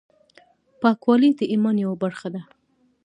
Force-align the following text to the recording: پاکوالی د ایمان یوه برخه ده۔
پاکوالی 0.81 1.31
د 1.39 1.41
ایمان 1.51 1.75
یوه 1.85 1.95
برخه 2.03 2.27
ده۔ 2.33 2.41